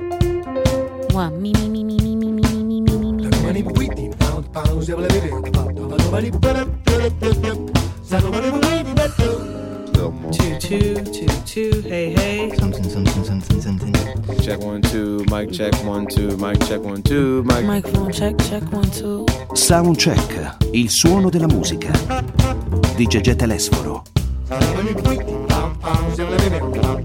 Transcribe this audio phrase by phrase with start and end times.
[0.00, 3.30] Mua, mi, mi, mi, mi, mi, mi, mi, mi, mi, mi, mi.
[10.32, 12.50] Choo choo, choo choo, hey hey.
[12.56, 13.94] Something, something, something, something.
[14.40, 17.64] Check one, two, mic check one, two, mic check one, two, mic.
[17.64, 19.24] Microphone check, check one, two.
[19.52, 21.92] Soundcheck, il suono della musica.
[22.96, 24.02] Di Gegè Telesforo.
[26.16, 27.03] Turn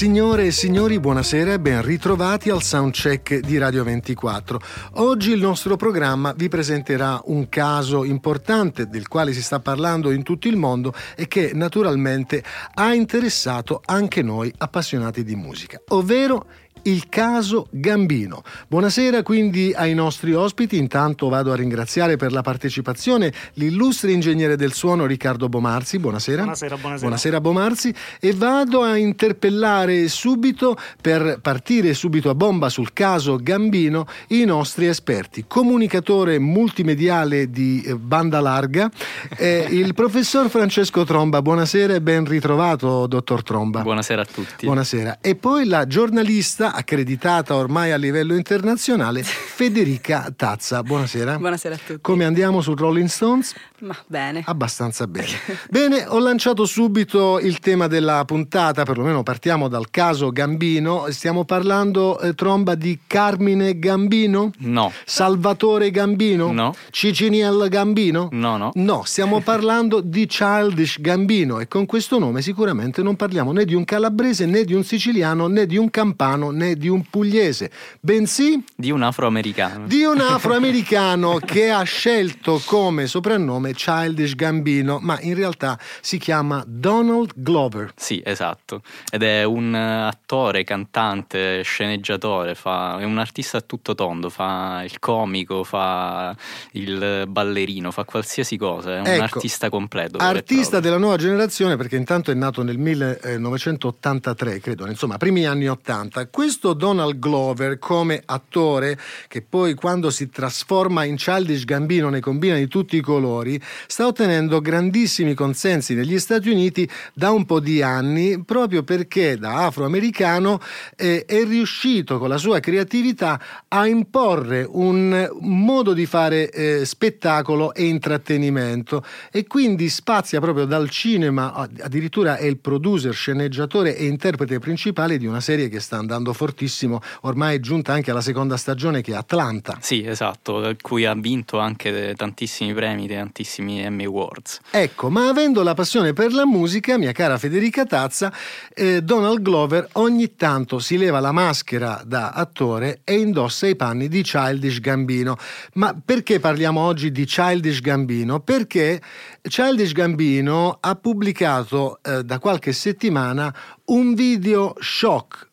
[0.00, 4.58] Signore e signori, buonasera e ben ritrovati al soundcheck di Radio 24.
[4.92, 10.22] Oggi il nostro programma vi presenterà un caso importante del quale si sta parlando in
[10.22, 12.42] tutto il mondo e che naturalmente
[12.76, 16.46] ha interessato anche noi appassionati di musica, ovvero
[16.84, 18.42] il caso Gambino.
[18.68, 20.76] Buonasera quindi ai nostri ospiti.
[20.76, 25.98] Intanto vado a ringraziare per la partecipazione l'illustre ingegnere del suono Riccardo Bomarzi.
[25.98, 26.42] Buonasera.
[26.42, 27.00] Buonasera, buonasera.
[27.00, 27.94] Buonasera Bomarzi.
[28.20, 34.86] E vado a interpellare subito, per partire subito a bomba sul caso Gambino, i nostri
[34.86, 35.44] esperti.
[35.46, 38.90] Comunicatore multimediale di eh, banda larga,
[39.36, 41.42] eh, il professor Francesco Tromba.
[41.42, 43.82] Buonasera e ben ritrovato, dottor Tromba.
[43.82, 44.66] Buonasera a tutti.
[44.66, 45.18] Buonasera.
[45.20, 50.82] E poi la giornalista accreditata ormai a livello internazionale, Federica Tazza.
[50.82, 51.38] Buonasera.
[51.38, 52.00] Buonasera a tutti.
[52.00, 53.54] Come andiamo su Rolling Stones?
[53.80, 54.42] Ma bene.
[54.44, 55.28] Abbastanza bene.
[55.70, 61.06] bene, ho lanciato subito il tema della puntata, perlomeno partiamo dal caso Gambino.
[61.10, 64.50] Stiamo parlando, eh, Tromba, di Carmine Gambino?
[64.58, 66.52] No, Salvatore Gambino?
[66.52, 66.74] No.
[66.90, 68.28] Ciciniel Gambino?
[68.32, 68.70] no, no.
[68.74, 73.74] No, stiamo parlando di Childish Gambino e con questo nome sicuramente non parliamo né di
[73.74, 78.62] un calabrese né di un siciliano né di un campano né di un pugliese, bensì
[78.76, 79.86] Di un afroamericano.
[79.86, 86.62] di un afroamericano che ha scelto come soprannome Childish Gambino, ma in realtà si chiama
[86.66, 87.92] Donald Glover.
[87.96, 88.82] Sì, esatto.
[89.10, 92.98] Ed è un eh, attore, cantante, sceneggiatore, fa...
[92.98, 96.36] è un artista a tutto tondo, fa il comico, fa
[96.72, 100.18] il ballerino, fa qualsiasi cosa, è un Ecco, artista completo.
[100.18, 106.26] Artista della nuova generazione perché intanto è nato nel 1983, credo, insomma, primi anni 80.
[106.28, 112.56] Questo Donald Glover come attore che poi quando si trasforma in Childish Gambino ne combina
[112.56, 117.82] di tutti i colori, sta ottenendo grandissimi consensi negli Stati Uniti da un po' di
[117.82, 120.60] anni proprio perché da afroamericano
[120.96, 127.74] eh, è riuscito con la sua creatività a imporre un modo di fare eh, spettacolo
[127.74, 129.04] e intrattenimento.
[129.30, 135.26] E quindi spazia proprio dal cinema, addirittura è il producer, sceneggiatore e interprete principale di
[135.26, 139.14] una serie che sta andando fortissimo, ormai è giunta anche alla seconda stagione che è
[139.14, 139.76] Atlanta.
[139.82, 144.60] Sì, esatto, da cui ha vinto anche tantissimi premi, tantissimi Emmy Awards.
[144.70, 148.32] Ecco, ma avendo la passione per la musica, mia cara Federica Tazza,
[148.74, 154.08] eh, Donald Glover ogni tanto si leva la maschera da attore e indossa i panni
[154.08, 155.36] di Childish Gambino.
[155.74, 158.40] Ma perché parliamo oggi di Childish Gambino?
[158.40, 158.98] Perché
[159.42, 165.48] Childish Gambino ha pubblicato eh, da qualche settimana un video shock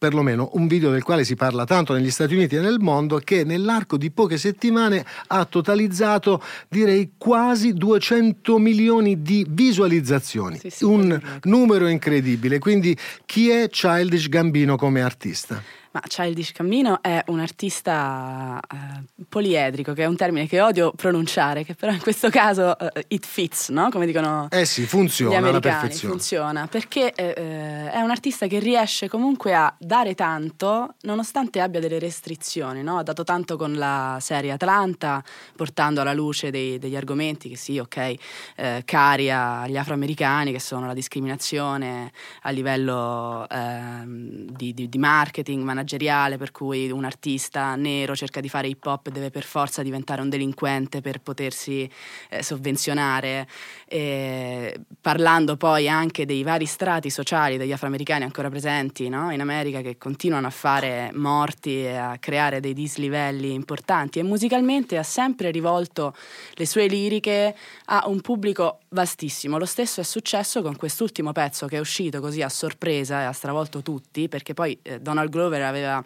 [0.00, 3.44] perlomeno un video del quale si parla tanto negli Stati Uniti e nel mondo, che
[3.44, 10.56] nell'arco di poche settimane ha totalizzato direi quasi 200 milioni di visualizzazioni.
[10.56, 12.58] Sì, sì, un numero incredibile.
[12.58, 12.96] Quindi
[13.26, 15.62] chi è Childish Gambino come artista?
[15.92, 21.64] Ma Childish Gambino è un artista eh, poliedrico, che è un termine che odio pronunciare,
[21.64, 23.88] che però in questo caso eh, it fits, no?
[23.90, 26.14] Come dicono Eh sì, gli funziona alla americani, perfezione.
[26.14, 31.80] funziona, perché eh, eh, è un artista che riesce comunque a dare tanto nonostante abbia
[31.80, 32.98] delle restrizioni, no?
[32.98, 35.20] Ha dato tanto con la serie Atlanta,
[35.56, 38.14] portando alla luce dei- degli argomenti che sì, ok,
[38.54, 42.12] eh, cari agli afroamericani, che sono la discriminazione
[42.42, 48.48] a livello ehm, di, di- di marketing manageriale, per cui un artista nero cerca di
[48.48, 51.88] fare hip hop e deve per forza diventare un delinquente per potersi
[52.28, 53.48] eh, sovvenzionare,
[53.86, 59.32] e parlando poi anche dei vari strati sociali degli afroamericani ancora presenti no?
[59.32, 64.98] in America che continuano a fare morti e a creare dei dislivelli importanti e musicalmente
[64.98, 66.14] ha sempre rivolto
[66.54, 67.56] le sue liriche
[67.86, 69.58] a un pubblico vastissimo.
[69.58, 73.32] Lo stesso è successo con quest'ultimo pezzo che è uscito così a sorpresa e ha
[73.32, 76.02] stravolto tutti perché poi eh, Donald Glover aveva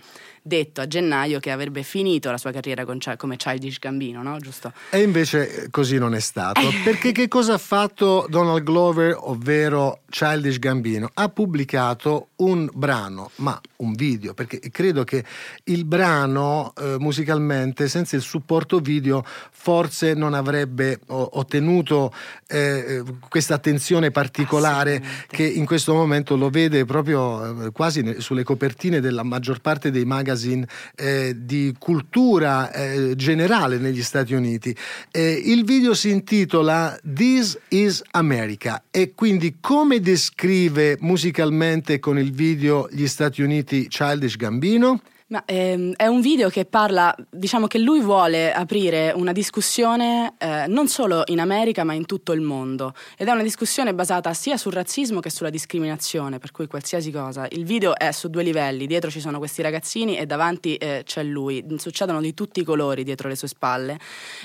[0.46, 4.38] detto a gennaio che avrebbe finito la sua carriera con come Childish Gambino, no?
[4.38, 4.72] Giusto?
[4.90, 6.60] E invece eh, così non è stato.
[6.84, 11.10] Perché che cosa ha fatto Donald Glover, ovvero Childish Gambino?
[11.14, 15.24] Ha pubblicato un brano, ma un video, perché credo che
[15.64, 22.12] il brano eh, musicalmente, senza il supporto video, forse non avrebbe ottenuto
[22.46, 28.42] eh, eh, questa attenzione particolare che in questo momento lo vede proprio eh, quasi sulle
[28.42, 30.66] copertine della maggior parte dei magazine
[30.96, 34.74] eh, di cultura eh, generale negli Stati Uniti.
[35.12, 42.88] Il video si intitola This is America e quindi come descrive musicalmente con il video
[42.90, 45.00] gli Stati Uniti Childish Gambino?
[45.34, 50.66] Ma ehm, è un video che parla, diciamo che lui vuole aprire una discussione eh,
[50.68, 54.56] non solo in America ma in tutto il mondo ed è una discussione basata sia
[54.56, 57.48] sul razzismo che sulla discriminazione, per cui qualsiasi cosa.
[57.50, 61.24] Il video è su due livelli, dietro ci sono questi ragazzini e davanti eh, c'è
[61.24, 63.98] lui, succedono di tutti i colori dietro le sue spalle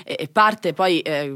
[0.04, 1.32] e, e parte poi eh,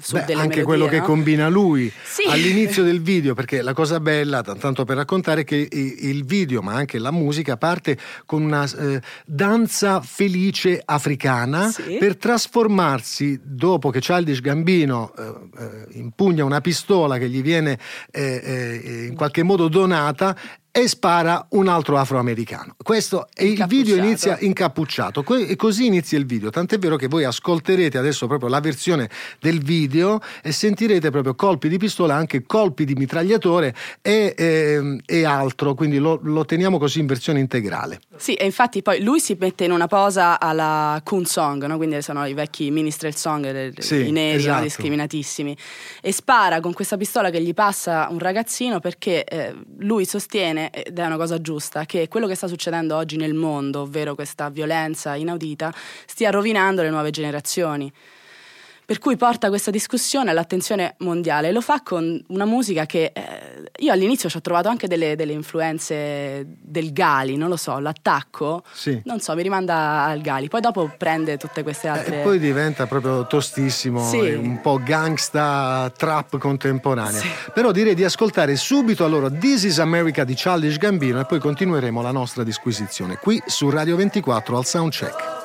[0.00, 1.04] su Beh, delle anche melodie, quello che no?
[1.04, 2.22] combina lui Sì.
[2.26, 6.72] all'inizio del video, perché la cosa bella, tanto per raccontare, è che il video, ma
[6.72, 8.93] anche la musica, parte con una eh,
[9.26, 11.96] danza felice africana Sì.
[11.98, 17.78] per trasformarsi, dopo che Childish Gambino eh, eh, impugna una pistola che gli viene
[18.10, 18.40] eh,
[18.82, 20.36] eh, in qualche modo donata,
[20.76, 22.74] e spara un altro afroamericano.
[22.82, 26.50] Questo il video inizia incappucciato e così inizia il video.
[26.50, 31.68] Tant'è vero che voi ascolterete adesso proprio la versione del video e sentirete proprio colpi
[31.68, 33.72] di pistola, anche colpi di mitragliatore
[34.02, 35.74] e, ehm, e altro.
[35.74, 38.00] Quindi lo, lo teniamo così in versione integrale.
[38.16, 41.76] Sì, e infatti poi lui si mette in una posa alla Kun Song, no?
[41.76, 44.64] quindi sono i vecchi minstrel song, Sì, i neri esatto.
[44.64, 45.56] discriminatissimi,
[46.00, 50.98] e spara con questa pistola che gli passa un ragazzino perché eh, lui sostiene, ed
[50.98, 55.14] è una cosa giusta, che quello che sta succedendo oggi nel mondo, ovvero questa violenza
[55.14, 55.72] inaudita,
[56.06, 57.92] stia rovinando le nuove generazioni.
[58.86, 63.22] Per cui porta questa discussione all'attenzione mondiale e lo fa con una musica che eh,
[63.78, 68.62] io all'inizio ci ho trovato anche delle, delle influenze del Gali, non lo so, l'attacco,
[68.72, 69.00] Sì.
[69.04, 72.20] non so, mi rimanda al Gali, poi dopo prende tutte queste altre...
[72.20, 74.18] E poi diventa proprio tostissimo, Sì.
[74.18, 77.20] e un po' gangsta trap contemporanea.
[77.20, 77.28] Sì.
[77.54, 82.02] Però direi di ascoltare subito allora This is America di Childish Gambino e poi continueremo
[82.02, 85.43] la nostra disquisizione qui su Radio 24 al Soundcheck.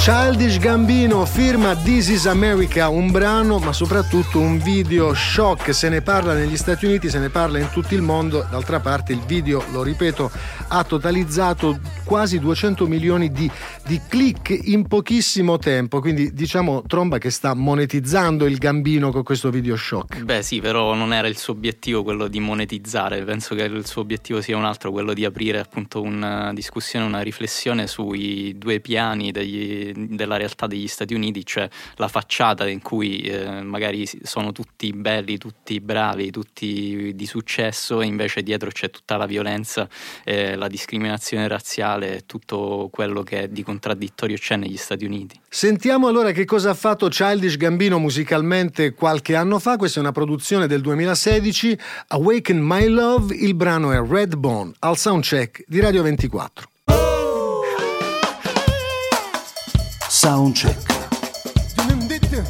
[0.00, 6.00] Childish Gambino firma This is America, un brano ma soprattutto un video shock, se ne
[6.00, 9.62] parla negli Stati Uniti, se ne parla in tutto il mondo, d'altra parte il video,
[9.70, 10.30] lo ripeto,
[10.68, 13.50] ha totalizzato quasi 200 milioni di,
[13.84, 19.50] di click in pochissimo tempo, quindi diciamo Tromba che sta monetizzando il Gambino con questo
[19.50, 20.22] video shock.
[20.22, 24.00] Beh sì, però non era il suo obiettivo quello di monetizzare, penso che il suo
[24.00, 29.32] obiettivo sia un altro, quello di aprire appunto una discussione, una riflessione sui due piani
[29.32, 34.92] degli- della realtà degli Stati Uniti, cioè la facciata in cui eh, magari sono tutti
[34.92, 39.88] belli, tutti bravi, tutti di successo e invece dietro c'è tutta la violenza,
[40.24, 45.40] eh, la discriminazione razziale tutto quello che di contraddittorio c'è negli Stati Uniti.
[45.48, 50.12] Sentiamo allora che cosa ha fatto Childish Gambino musicalmente qualche anno fa, questa è una
[50.12, 56.02] produzione del 2016, Awaken My Love, il brano è Red Bone, al soundcheck di Radio
[56.02, 56.77] 24.
[60.20, 61.10] Soundcheck.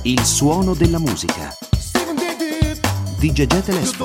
[0.05, 1.55] Il suono della musica.
[3.19, 4.05] Di Gegè Telesfo.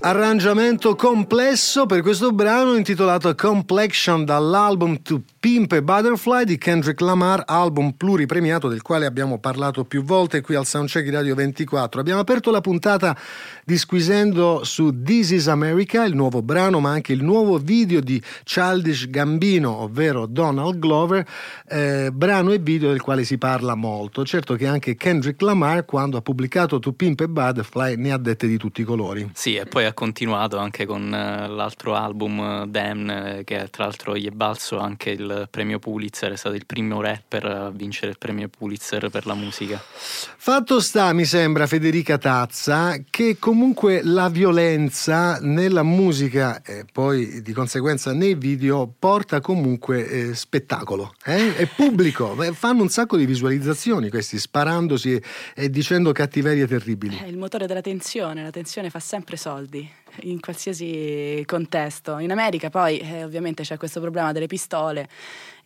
[0.00, 7.44] Arrangiamento complesso per questo brano intitolato Complexion dall'album To Pimp a Butterfly di Kendrick Lamar,
[7.46, 12.00] album pluripremiato del quale abbiamo parlato più volte qui al Soundcheck di Radio 24.
[12.00, 13.16] Abbiamo aperto la puntata
[13.64, 19.08] disquisendo su This is America, il nuovo brano, ma anche il nuovo video di Childish
[19.08, 21.24] Gambino, ovvero Donald Glover,
[21.68, 24.24] eh, brano e video del quale si parla molto.
[24.24, 28.48] Certo che anche Kendrick Lamar, quando ha pubblicato To Pimp a Butterfly, ne ha dette
[28.48, 29.30] di tutti i colori.
[29.34, 33.84] Sì, e poi ha continuato anche con eh, l'altro album eh, Damn, eh, che tra
[33.84, 38.10] l'altro gli è balzo anche il premio Pulitzer, è stato il primo rapper a vincere
[38.10, 39.80] il premio Pulitzer per la musica.
[39.80, 47.52] Fatto sta, mi sembra, Federica Tazza, che comunque la violenza nella musica e poi di
[47.52, 51.56] conseguenza nei video porta comunque eh, spettacolo, eh?
[51.56, 55.22] è pubblico, fanno un sacco di visualizzazioni questi, sparandosi e,
[55.54, 57.18] e dicendo cattiverie terribili.
[57.18, 62.18] È il motore della tensione, la tensione fa sempre soldi in qualsiasi contesto.
[62.18, 65.08] In America poi eh, ovviamente c'è questo problema delle pistole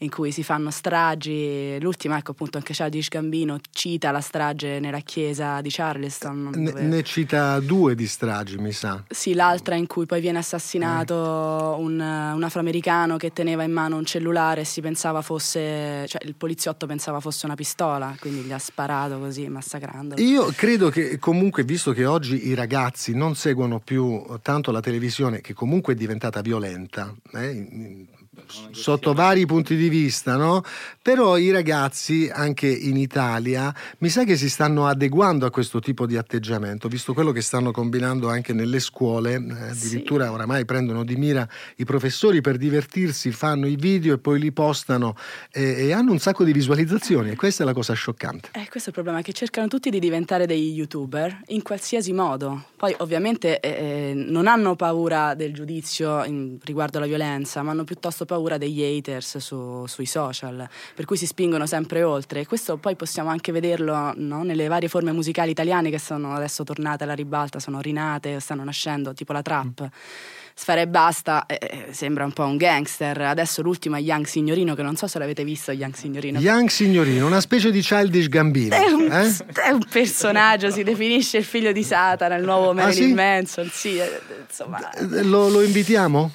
[0.02, 1.78] in cui si fanno stragi.
[1.80, 6.50] L'ultima, ecco appunto anche Childish Gambino cita la strage nella chiesa di Charleston.
[6.54, 9.02] Ne, dove- ne cita due di stragi, mi sa.
[9.09, 11.83] Sì, l'altra in cui poi viene assassinato Eh.
[11.83, 16.35] un, un afroamericano che teneva in mano un cellulare e si pensava fosse, cioè il
[16.35, 20.21] poliziotto pensava fosse una pistola, quindi gli ha sparato così, massacrandolo.
[20.23, 25.40] Io credo che comunque, visto che oggi i ragazzi non seguono più tanto la televisione,
[25.42, 28.07] che comunque è diventata violenta, eh,
[28.71, 30.62] sotto vari punti di vista, no?
[31.02, 36.07] Però i ragazzi, anche in Italia, mi sa che si stanno adeguando a questo tipo
[36.07, 40.30] di atteggiamento, visto quello che stanno combinando anche nelle scuole, eh, addirittura Sì.
[40.33, 45.14] oramai prendono di mira i professori per divertirsi, fanno i video e poi li postano
[45.52, 48.49] e, e hanno un sacco di visualizzazioni e questa è la cosa scioccante.
[48.52, 52.64] Eh, questo è il problema, che cercano tutti di diventare dei youtuber in qualsiasi modo.
[52.76, 58.25] Poi ovviamente eh, non hanno paura del giudizio in- riguardo alla violenza, ma hanno piuttosto
[58.25, 62.40] paura degli haters su- sui social, per cui si spingono sempre oltre.
[62.40, 66.64] E questo poi possiamo anche vederlo no, nelle varie forme musicali italiane che sono adesso
[66.64, 69.88] tornate alla ribalta, sono rinate, stanno nascendo, tipo la trap.
[70.52, 73.18] Sfera e basta, eh, eh, sembra un po' un gangster.
[73.23, 76.38] Adesso l'ultimo è Young Signorino, che non so se l'avete visto, Young Signorino.
[76.38, 78.75] Young Signorino, una specie di childish Gambino.
[78.75, 79.35] È un, eh?
[79.64, 83.14] è un personaggio, si definisce il figlio di Satana, il nuovo Marilyn Ah, sì?
[83.14, 83.70] Manson.
[83.73, 84.90] Sì, eh, insomma.
[85.23, 86.30] Lo, lo invitiamo?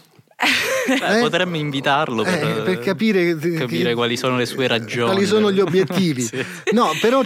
[0.88, 1.22] Beh, Eh?
[1.22, 5.12] potremmo invitarlo per, Eh, per capire, capire quali sono le sue ragioni.
[5.12, 6.22] Quali sono gli obiettivi?
[6.36, 6.44] Sì.
[6.74, 7.22] No, però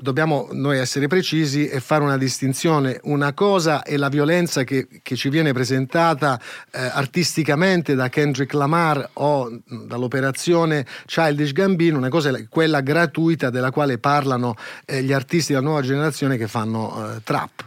[0.00, 3.00] dobbiamo noi essere precisi e fare una distinzione.
[3.04, 6.38] Una cosa è la violenza che, che ci viene presentata
[6.72, 13.70] eh, artisticamente da Kendrick Lamar o dall'operazione Childish Gambino, una cosa è quella gratuita della
[13.70, 17.64] quale parlano eh, gli artisti della nuova generazione che fanno eh, trap.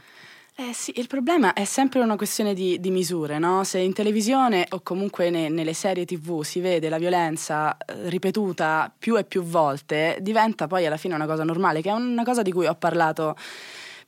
[0.59, 3.63] Eh sì, il problema è sempre una questione di, di misure, no?
[3.63, 8.91] Se in televisione o comunque ne- nelle serie tv si vede la violenza eh, ripetuta
[8.97, 12.41] più e più volte, diventa poi alla fine una cosa normale, che è una cosa
[12.41, 13.35] di cui ho parlato.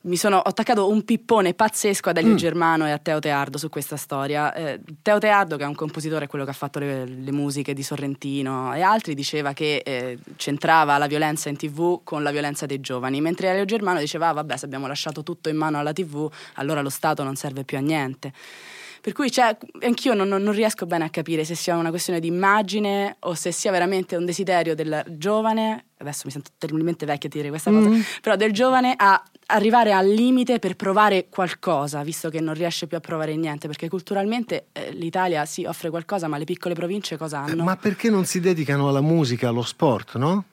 [0.02, 3.68] Mi sono ho attaccato un pippone pazzesco ad Elio Germano e a Teo Teardo su
[3.68, 4.50] questa storia.
[4.54, 7.82] Eh, Teo Teardo, che è un compositore, quello che ha fatto le, le musiche di
[7.82, 12.80] Sorrentino e altri, diceva che eh, c'entrava la violenza in tv con la violenza dei
[12.80, 16.32] giovani, mentre Elio Germano diceva: ah, vabbè, se abbiamo lasciato tutto in mano alla tv,
[16.54, 18.32] allora lo Stato non serve più a niente.
[19.00, 22.26] Per cui cioè, anch'io non, non- riesco bene a capire se sia una questione di
[22.26, 27.32] immagine o se sia veramente un desiderio del giovane, adesso mi sento terribilmente vecchia a
[27.32, 27.88] dire questa cosa,
[28.20, 32.96] però del giovane a arrivare al limite per provare qualcosa, visto che non riesce più
[32.96, 37.44] a provare niente, perché culturalmente eh, l'Italia sì offre qualcosa, ma le piccole province cosa
[37.46, 37.64] Eh, hanno?
[37.64, 40.44] Ma perché non si dedicano alla musica, allo sport, no?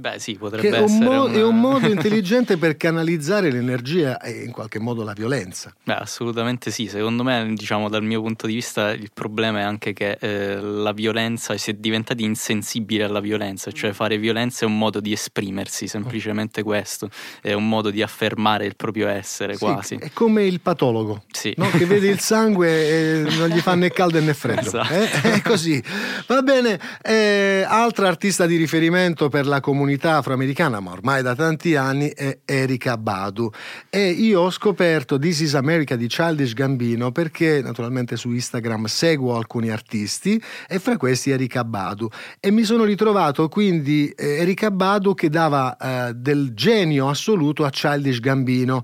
[0.00, 1.04] Beh, sì, Che potrebbe un, essere.
[1.04, 5.74] mo- una- è un modo intelligente per canalizzare l'energia e in qualche modo la violenza.
[5.82, 6.86] Beh, assolutamente sì.
[6.86, 10.92] Secondo me, diciamo, dal mio punto di vista, il problema è anche che eh, la
[10.92, 15.86] violenza si è diventati insensibili alla violenza, cioè fare violenza è un modo di esprimersi,
[15.86, 17.10] semplicemente questo,
[17.42, 19.94] è un modo di affermare il proprio essere Sì, quasi.
[19.96, 21.24] è come il patologo.
[21.30, 21.52] Sì.
[21.58, 21.68] no?
[21.68, 24.60] Che vede il sangue e non gli fa né caldo né freddo.
[24.60, 24.94] Esatto.
[24.94, 25.10] eh?
[25.34, 25.82] È così.
[26.26, 31.74] Va bene, eh, altra artista di riferimento per la comunità afroamericana, ma ormai da tanti
[31.76, 33.50] anni, è Erika Badu.
[33.88, 39.36] E io ho scoperto This is America di Childish Gambino perché naturalmente su Instagram seguo
[39.36, 42.08] alcuni artisti e fra questi Erika Badu.
[42.38, 47.70] E mi sono ritrovato quindi eh, Erika Badu che dava eh, del genio assoluto a
[47.70, 48.82] Childish Gambino.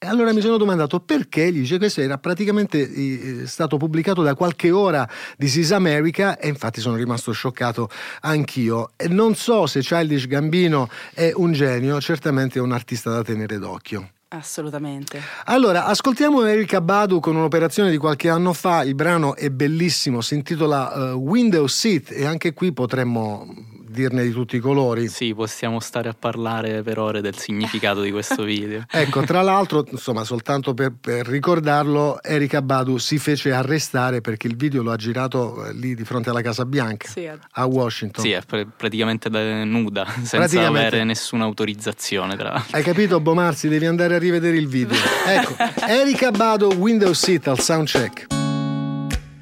[0.00, 4.36] E allora mi sono domandato perché gli dice questo era praticamente eh, stato pubblicato da
[4.36, 7.90] qualche ora di Sis America e infatti sono rimasto scioccato
[8.20, 8.92] anch'io.
[8.94, 13.58] E non so se Childish Gambino è un genio, certamente è un artista da tenere
[13.58, 14.10] d'occhio.
[14.28, 15.20] Assolutamente.
[15.46, 20.34] Allora, ascoltiamo Erika Badu con un'operazione di qualche anno fa, il brano è bellissimo, si
[20.34, 23.52] intitola eh, Window Seat e anche qui potremmo
[23.90, 25.08] dirne di tutti i colori.
[25.08, 28.84] Sì, possiamo stare a parlare per ore del significato di questo video.
[28.90, 34.56] Ecco, tra l'altro, insomma, soltanto per, per ricordarlo, Erika Badu si fece arrestare perché il
[34.56, 37.38] video lo ha girato eh, lì di fronte alla Casa Bianca, Sì, eh.
[37.52, 38.24] a Washington.
[38.24, 40.78] Sì, è pr- praticamente da- nuda, senza Praticamente.
[40.86, 42.76] avere nessuna autorizzazione, tra l'altro.
[42.76, 43.68] Hai capito, Bomarzi?
[43.68, 44.96] Devi andare a rivedere il video.
[45.28, 45.54] Ecco,
[45.86, 48.26] Erika Badu, Window Seat al soundcheck.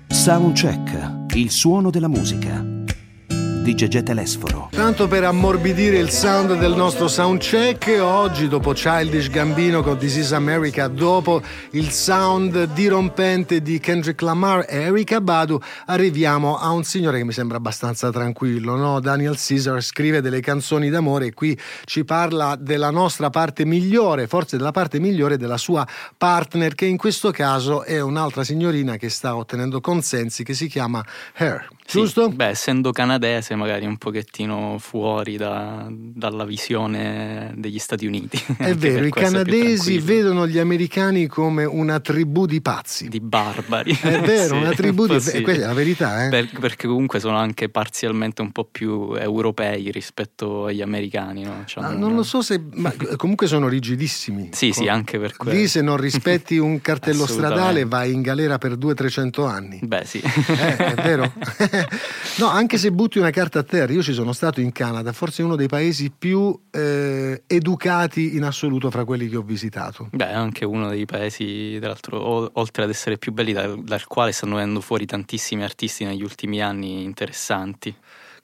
[0.09, 2.76] Soundcheck, il suono della musica.
[3.67, 4.69] Di Gegè Telesforo.
[4.71, 10.31] Tanto per ammorbidire il sound del nostro soundcheck, oggi dopo Childish Gambino con This is
[10.31, 17.19] America, dopo il sound dirompente di Kendrick Lamar e Erika Badu, arriviamo a un signore
[17.19, 19.01] che mi sembra abbastanza tranquillo, no?
[19.01, 24.59] Daniel Caesar scrive delle canzoni d'amore e qui ci parla della nostra parte migliore, forse
[24.59, 25.85] della parte migliore della sua
[26.17, 31.05] partner, che in questo caso è un'altra signorina che sta ottenendo consensi che si chiama
[31.35, 31.67] Her.
[31.89, 32.29] Sì, Giusto?
[32.31, 38.43] Beh, essendo canadese magari un pochettino fuori da- dalla visione degli Stati Uniti.
[38.59, 43.09] È vero, i canadesi vedono gli americani come una tribù di pazzi.
[43.09, 43.97] di barbari.
[44.01, 45.21] È vero, Sì, una tribù di...
[45.21, 45.41] sì.
[45.43, 46.29] questa è la verità, eh?
[46.29, 51.63] Per- perché comunque sono anche parzialmente un po' più europei rispetto agli americani, no?
[51.67, 52.61] C'hanno Ah, un- non lo so se...
[52.75, 54.49] ma comunque sono rigidissimi.
[54.53, 55.57] Sì, sì, Con- anche per quello.
[55.57, 59.79] Lì se non rispetti un cartello stradale vai in galera per 200-300 anni.
[59.83, 60.19] Beh, sì.
[60.21, 61.33] Eh, è vero?
[62.39, 65.43] no, anche se butti una carta a terra, io ci sono stato in Canada, forse
[65.43, 70.09] uno dei paesi più eh, educati in assoluto fra quelli che ho visitato.
[70.13, 74.33] Beh, anche uno dei paesi, tra l'altro, oltre ad essere più belli, dal, dal quale
[74.33, 77.95] stanno venendo fuori tantissimi artisti negli ultimi anni interessanti.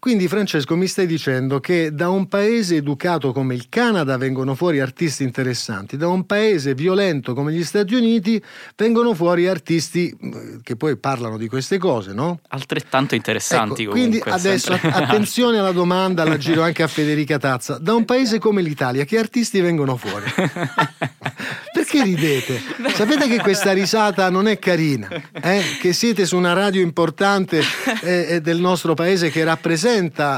[0.02, 4.80] Quindi Francesco mi stai dicendo che da un paese educato come il Canada vengono fuori
[4.80, 8.42] artisti interessanti, da un paese violento come gli Stati Uniti
[8.75, 12.40] vengono fuori artisti eh, che poi parlano di queste cose, no?
[12.49, 14.49] Altrettanto interessanti Ecco, quindi comunque.
[14.49, 14.90] adesso sempre.
[15.06, 17.78] attenzione alla domanda, la giro anche a Federica Tazza.
[17.78, 20.25] Da un paese come l'Italia, che artisti vengono fuori?
[21.73, 22.61] Perché ridete?
[22.92, 25.62] Sapete che questa risata non è carina, eh?
[25.80, 27.62] che siete su una radio importante
[28.02, 29.90] eh, eh, del nostro paese che rappresenta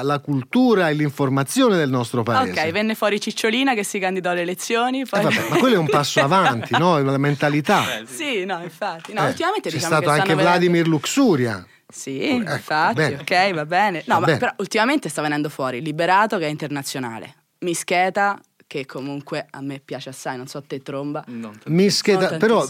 [0.03, 2.61] la cultura e l'informazione del nostro paese.
[2.61, 5.01] Ok, venne fuori Cicciolina che si candidò alle elezioni.
[5.01, 5.23] Eh, Poi...
[5.23, 7.01] vabbè, ma quello è un passo avanti, no?
[7.03, 7.85] La mentalità.
[8.07, 9.13] Sì, no, infatti.
[9.13, 11.67] No, Eh, ultimamente c'è diciamo stato che anche Vladimir Luxuria.
[11.87, 13.17] Sì, Ecco, infatti, bene.
[13.21, 14.03] ok, va bene.
[14.07, 14.39] No, Va ma bene.
[14.39, 18.39] però ultimamente sta venendo fuori Liberato che è internazionale, Mischeta
[18.75, 21.25] che comunque a me piace assai, non so te tromba.
[21.67, 22.67] Mischeta, però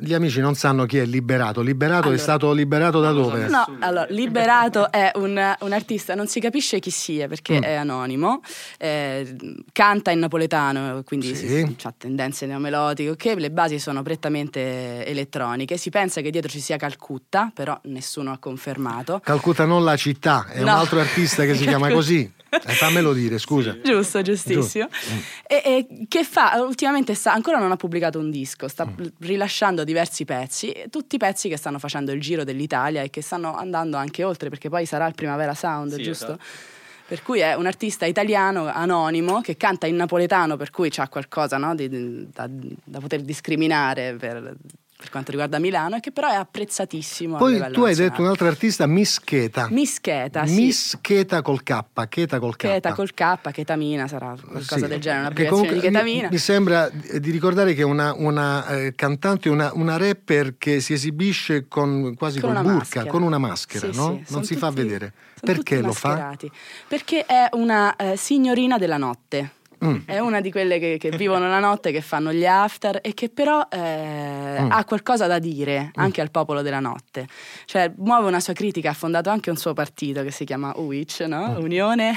[0.00, 1.62] gli amici non sanno chi è Liberato.
[1.62, 2.18] Liberato è Allora.
[2.22, 3.48] stato liberato da dove?
[3.48, 7.62] No, allora, Liberato è un, un artista, non si capisce chi sia perché Mm.
[7.62, 8.40] è anonimo,
[8.78, 9.36] eh,
[9.72, 11.76] canta in napoletano, quindi Sì.
[11.82, 13.34] ha tendenze neomelodiche, ok?
[13.36, 18.38] le basi sono prettamente elettroniche, si pensa che dietro ci sia Calcutta, però nessuno ha
[18.38, 19.20] confermato.
[19.24, 20.76] Calcutta non la città, è un No.
[20.78, 22.32] altro artista che si chiama così.
[22.50, 23.76] Eh, fammelo dire, scusa.
[23.80, 24.88] Giusto, giustissimo.
[25.46, 26.60] E, e che fa?
[26.60, 29.06] Ultimamente sta, ancora non ha pubblicato un disco, sta Mm.
[29.20, 33.96] rilasciando diversi pezzi, tutti pezzi che stanno facendo il giro dell'Italia e che stanno andando
[33.96, 36.24] anche oltre, perché poi sarà il Primavera Sound, Sì, giusto?
[36.24, 36.42] esatto.
[37.06, 41.56] Per cui è un artista italiano anonimo che canta in napoletano, per cui c'ha qualcosa
[41.56, 44.54] no, di- da, da poter discriminare per,
[45.00, 47.38] per quanto riguarda Milano e che però è apprezzatissimo.
[47.38, 47.94] Poi tu hai nazionale.
[47.94, 49.68] detto un altro artista, Mischeta.
[49.70, 50.54] Mischeta, sì.
[50.54, 52.66] Mischeta col K, Cheta col K.
[52.66, 56.22] Cheta col K, chetamina sarà qualcosa Sì, del genere, un'abbreviazione di chetamina.
[56.24, 60.80] Mi, mi sembra di ricordare che è una, una, eh, cantante, una, una rapper che
[60.80, 63.06] si esibisce con, quasi Con col burka, maschera.
[63.06, 64.20] con una maschera, Sì, no?
[64.22, 65.12] sì, non si fa tutti- vedere.
[65.42, 66.36] son Perché lo fa?
[66.86, 69.52] Perché è una eh, signorina della notte.
[69.84, 69.96] Mm.
[70.04, 73.28] È una di quelle che, che vivono la notte, che fanno gli after e che
[73.30, 74.70] però eh, Mm.
[74.72, 77.26] ha qualcosa da dire anche al popolo della notte.
[77.64, 81.20] Cioè, muove una sua critica, ha fondato anche un suo partito che si chiama UIC,
[81.20, 81.56] no?
[81.60, 82.14] Unione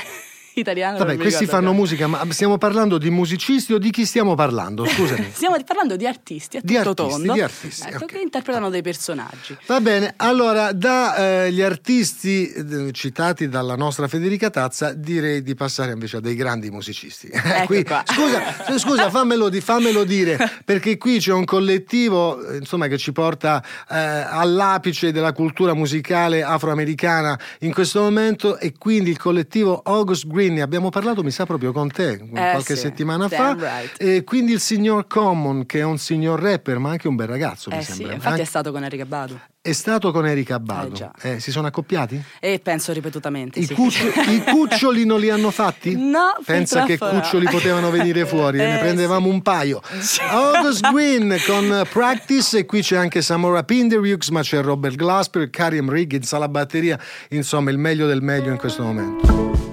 [0.59, 0.95] Italiana.
[0.95, 0.99] Mm.
[0.99, 1.79] Vabbè, questi fanno come.
[1.79, 4.85] musica, ma stiamo parlando di musicisti o di chi stiamo parlando?
[4.85, 5.31] Scusami.
[5.33, 8.11] Stiamo parlando di artisti a Di tutto artisti, tondo di artisti, ecco, ok.
[8.11, 9.57] che interpretano dei personaggi.
[9.67, 16.17] Va bene, allora dagli artisti eh, citati dalla nostra Federica Tazza direi di passare invece
[16.17, 17.29] a dei grandi musicisti.
[17.53, 22.87] Ecco Qui- scusa, scusa fammelo, di- fammelo dire, perché qui c'è un collettivo eh, insomma,
[22.87, 29.17] che ci porta eh, all'apice della cultura musicale afroamericana in questo momento e quindi il
[29.17, 33.53] collettivo August Green, ne abbiamo parlato mi sa proprio con te qualche sì, settimana fa,
[33.57, 34.01] right.
[34.01, 37.69] e quindi il signor Common che è un signor rapper ma anche un bel ragazzo
[37.69, 38.13] mi Eh sì, sembra.
[38.13, 39.39] infatti Anche- è stato con Enrico Badu.
[39.61, 40.61] è stato con Erika.
[40.63, 41.11] Eh, già.
[41.21, 42.21] Eh, si sono accoppiati?
[42.41, 43.59] E penso ripetutamente.
[43.59, 43.73] I, sì.
[43.73, 45.95] cuccio- i cuccioli non li hanno fatti?
[45.95, 47.07] No, Pensa che no.
[47.09, 49.81] cuccioli potevano venire fuori, e ne Eh, prendevamo un paio.
[50.29, 55.89] August Green con Practice e qui c'è anche Samora Pinderhughes, ma c'è Robert Glasper, Karim
[55.89, 59.72] Riggins alla batteria, insomma il meglio del meglio in questo momento.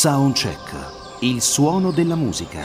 [0.00, 2.62] Soundcheck, il suono della musica.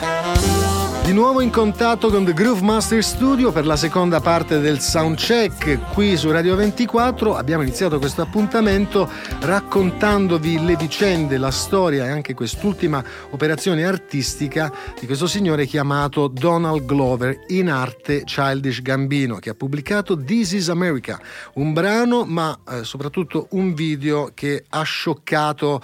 [1.04, 5.92] Di nuovo in contatto con The Groove Master Studio per la seconda parte del soundcheck
[5.92, 7.36] qui su Radio 24.
[7.36, 9.06] Abbiamo iniziato questo appuntamento
[9.40, 16.86] raccontandovi le vicende, la storia e anche quest'ultima operazione artistica di questo signore chiamato Donald
[16.86, 21.20] Glover, in arte Childish Gambino, che ha pubblicato This is America,
[21.56, 25.82] un brano ma eh, soprattutto un video che ha scioccato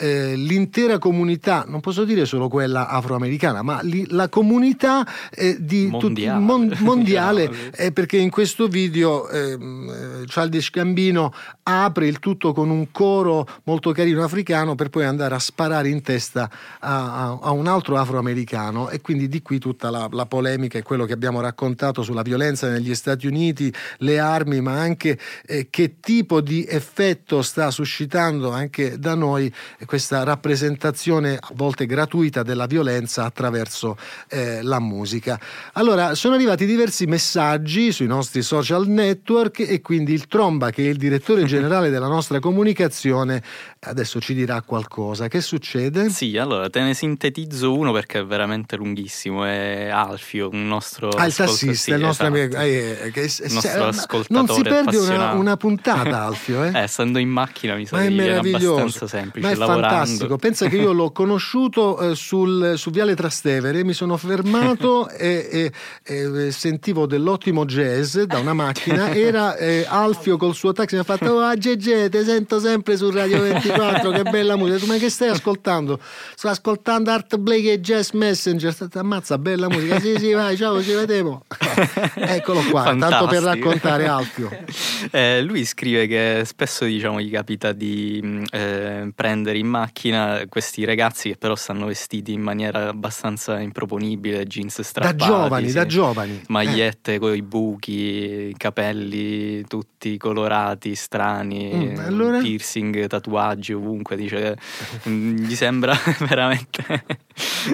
[0.00, 5.88] eh, l'intera comunità, non posso dire solo quella afroamericana, ma li- la comunità eh, di
[5.90, 6.40] tut- Mondiale.
[6.40, 7.72] mon- mondiale, Mondiale.
[7.76, 11.32] eh, perché in questo video ehm, eh, Childish Gambino
[11.64, 16.02] apre il tutto con un coro molto carino africano per poi andare a sparare in
[16.02, 20.78] testa a, a- a un altro afroamericano e quindi di qui tutta la, la polemica
[20.78, 25.68] e quello che abbiamo raccontato sulla violenza negli Stati Uniti, le armi, ma anche eh,
[25.70, 29.52] che tipo di effetto sta suscitando anche da noi
[29.90, 33.96] questa rappresentazione a volte gratuita della violenza attraverso
[34.28, 35.36] eh, la musica.
[35.72, 40.88] Allora, sono arrivati diversi messaggi sui nostri social network e quindi il Tromba, che è
[40.88, 43.42] il direttore generale della nostra comunicazione,
[43.80, 45.26] adesso ci dirà qualcosa.
[45.26, 46.08] Che succede?
[46.08, 49.44] Sì, allora te ne sintetizzo uno perché è veramente lunghissimo.
[49.44, 52.56] È Alfio, un nostro Ah, il tassista, sì, il nostro esatto.
[52.56, 52.60] amico.
[52.60, 56.70] eh, eh, che Il nostro ascoltatore non si perde una, una puntata, Alfio, eh?
[56.80, 59.46] Eh, stando in macchina mi sa è che meraviglioso, abbastanza semplice.
[59.46, 60.06] ma è lavorando.
[60.06, 60.36] fantastico.
[60.36, 65.72] Pensa che io l'ho conosciuto eh, sul, su Viale Trastevere, mi sono fermato e,
[66.04, 69.12] e- e sentivo dell'ottimo jazz da una macchina.
[69.14, 73.10] Era eh, Alfio col suo taxi, mi ha fatto: Oh, Gege, ti sento sempre su
[73.10, 74.78] Radio 24, che bella musica.
[74.78, 75.98] Tu, ma che stai ascoltando?
[76.34, 78.74] Sto ascoltando Art Blake e Jazz Messenger.
[78.94, 79.98] Ammazza, bella musica.
[80.00, 81.44] Sì, sì, vai, ciao, ci vediamo.
[82.14, 83.42] Eccolo qua, tanto per Fantastico.
[83.68, 84.50] raccontare Alfio.
[85.12, 90.84] Eh, lui scrive che spesso diciamo, gli capita di mh, eh, prendere in macchina questi
[90.84, 95.74] ragazzi che però stanno vestiti in maniera abbastanza improponibile, jeans Da strappati, giovani, sì.
[95.74, 96.32] da giovani.
[96.34, 96.44] Eh.
[96.48, 102.38] magliette con i buchi, capelli tutti colorati, strani, Mm, allora?
[102.38, 104.16] piercing, tatuaggi ovunque.
[104.16, 104.56] Dice,
[105.08, 105.96] mm, gli sembra
[106.28, 107.04] veramente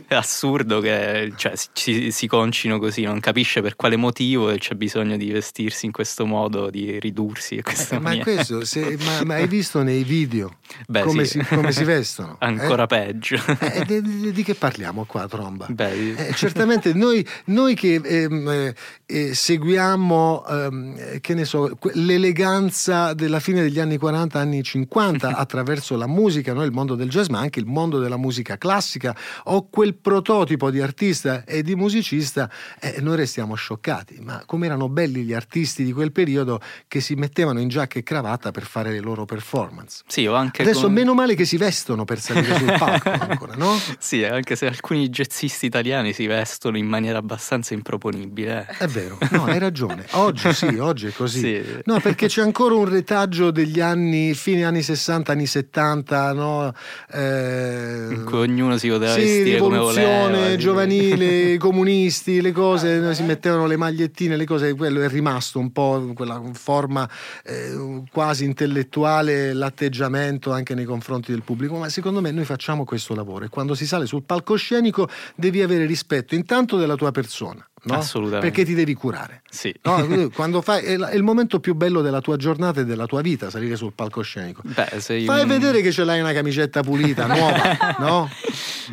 [0.09, 5.31] assurdo che cioè, si, si concino così, non capisce per quale motivo c'è bisogno di
[5.31, 7.57] vestirsi in questo modo, di ridursi.
[7.57, 11.41] Eh, ma questo, se- ma, ma hai visto nei video Beh, come, sì.
[11.43, 12.37] si, come si vestono?
[12.41, 12.87] Ancora Eh?
[12.87, 13.37] peggio.
[13.61, 15.67] Eh, di, di- di che parliamo qua, Tromba?
[15.69, 18.75] Beh, Eh, certamente noi, noi che ehm, eh,
[19.07, 25.37] eh, seguiamo ehm, eh, che ne so, l'eleganza della fine degli anni 40, anni 50
[25.37, 26.63] attraverso la musica, no?
[26.65, 30.81] il mondo del jazz, ma anche il mondo della musica classica o quel prototipo di
[30.81, 33.85] artista e di musicista, eh, noi restiamo scioccati.
[34.21, 38.03] Ma come erano belli gli artisti di quel periodo che si mettevano in giacca e
[38.03, 40.03] cravatta per fare le loro performance.
[40.07, 43.79] sì, Adesso con- meno male che si vestono per salire sul palco ancora, no?
[43.99, 48.67] Sì, anche se alcuni jazzisti italiani si vestono in maniera abbastanza improponibile.
[48.69, 48.85] eh.
[48.85, 50.05] È vero, no, hai ragione.
[50.13, 51.39] Oggi sì, oggi è così.
[51.41, 51.65] Sì.
[51.85, 56.73] No, perché c'è ancora un retaggio degli anni, fine anni 60, anni 70, no?
[57.13, 60.51] Eh, In cui ognuno si poteva sì, vestire come rivoluzione voleva.
[60.51, 60.57] sì.
[60.59, 65.59] giovanile, i comunisti, le cose, no, si mettevano le magliettine, le cose, quello è rimasto
[65.59, 67.09] un po' quella forma
[67.45, 73.15] eh, quasi intellettuale, l'atteggiamento anche nei confronti del pubblico, ma secondo me noi facciamo questo
[73.15, 77.67] lavoro e quando si sale sul palcoscenico devi avere rispetto intanto della tua persona.
[77.85, 77.95] No?
[78.41, 79.43] Perché ti devi curare.
[79.57, 79.75] Sì.
[79.83, 83.49] No, quando fai, è, il momento più bello della tua giornata e della tua vita
[83.49, 84.61] salire sul palcoscenico.
[84.65, 88.31] Beh, sei Fai un- vedere che ce l'hai una camicetta pulita, nuova, no?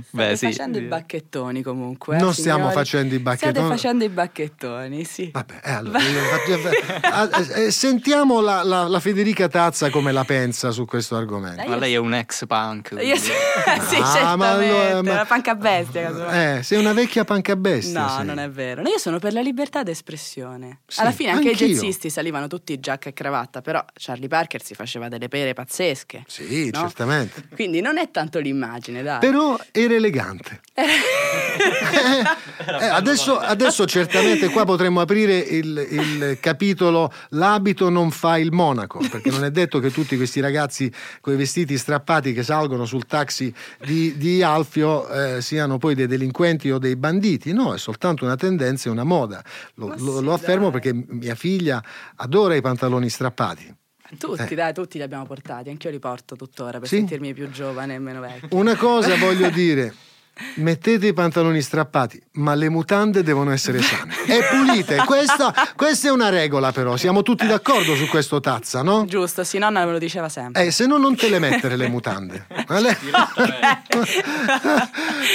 [0.09, 0.45] Beh, sì.
[0.47, 2.15] facendo i bacchettoni comunque.
[2.15, 2.73] eh, Non stiamo signori.
[2.75, 3.53] facendo i bacchettoni.
[3.55, 5.29] State facendo i bacchettoni, sì.
[5.33, 5.99] Vabbè, eh, allora,
[7.11, 11.67] ah, eh, sentiamo la, la- la Federica Tazza come la pensa su questo argomento.
[11.67, 12.91] Ma lei è un ex punk.
[12.91, 14.75] Io quindi- sì, sì, Ah, ma certamente.
[14.75, 16.57] allora- ma- Una panca bestia.
[16.57, 18.01] Eh, sei una vecchia pancabestia.
[18.01, 18.25] No, sei.
[18.25, 18.81] non è vero.
[18.81, 20.52] No, io sono per la libertà d'espressione.
[20.85, 21.67] Sì, Alla fine anche anch'io.
[21.67, 26.23] i jazzisti salivano tutti giacca e cravatta, però Charlie Parker si faceva delle pere pazzesche.
[26.27, 26.79] Sì, no?
[26.81, 27.47] certamente.
[27.53, 29.19] Quindi non è tanto l'immagine, dai.
[29.19, 30.61] Però era elegante.
[31.83, 38.99] Eh, adesso, adesso certamente qua potremmo aprire il, il capitolo L'abito non fa il monaco,
[39.09, 40.91] perché non è detto che tutti questi ragazzi
[41.21, 46.07] con i vestiti strappati che salgono sul taxi di, di Alfio eh, siano poi dei
[46.07, 47.51] delinquenti o dei banditi.
[47.53, 49.43] No, è soltanto una tendenza e una moda.
[49.75, 51.83] Lo, lo- lo affermo perché mia figlia
[52.15, 53.75] adora i pantaloni strappati.
[54.19, 55.69] Tutti, dai, tutti li abbiamo portati.
[55.69, 56.97] Anch'io li porto tuttora per Sì?
[56.97, 58.47] sentirmi più giovane e meno vecchia.
[58.51, 59.93] Una cosa voglio dire.
[60.55, 64.97] Mettete i pantaloni strappati, ma le mutande devono essere sane e pulite.
[65.05, 66.97] Questa, questa è una regola, però.
[66.97, 69.05] Siamo tutti d'accordo su questo tazza, no?
[69.05, 70.65] Giusto, sì, nonna me lo diceva sempre.
[70.65, 72.47] Eh, se no, non te le mettere le mutande.
[72.65, 72.97] Vale?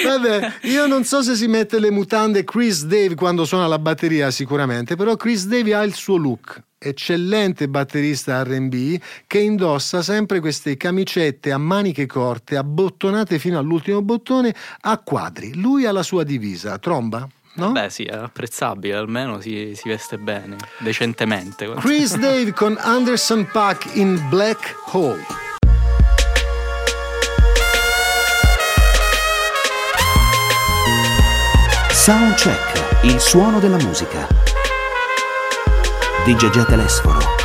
[0.05, 4.33] Vabbè, io non so se si mette le mutande Chris Dave quando suona la batteria,
[4.33, 10.77] sicuramente, però Chris Dave ha il suo look eccellente batterista RB che indossa sempre queste
[10.77, 15.55] camicette a maniche corte, abbottonate fino all'ultimo bottone, a quadri.
[15.55, 17.29] Lui ha la sua divisa, tromba?
[17.55, 17.73] No?
[17.73, 21.69] Beh, sì, è apprezzabile, almeno si, si veste bene, decentemente.
[21.75, 25.47] Chris Dave con Anderson Pack in Black Hole.
[31.91, 34.27] Soundcheck, il suono della musica.
[36.29, 37.38] Di Gegè Telesforo.